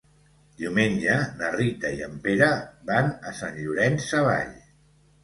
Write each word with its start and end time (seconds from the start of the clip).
Diumenge 0.59 1.17
na 1.41 1.49
Rita 1.55 1.91
i 1.97 2.01
en 2.05 2.15
Pere 2.23 2.47
van 2.91 3.13
a 3.33 3.35
Sant 3.41 3.61
Llorenç 3.67 4.07
Savall. 4.15 4.51